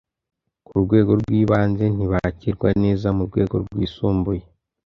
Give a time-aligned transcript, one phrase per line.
[0.67, 4.43] kurwego rwibanze ntibakirwa neza murwego rwisumbuye